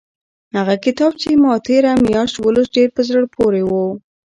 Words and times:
هغه 0.57 0.75
کتاب 0.85 1.11
چې 1.21 1.27
ما 1.43 1.53
تېره 1.67 1.91
میاشت 2.05 2.35
ولوست 2.39 2.71
ډېر 2.77 2.89
په 2.95 3.01
زړه 3.09 3.25
پورې 3.35 3.61
و. 3.69 3.71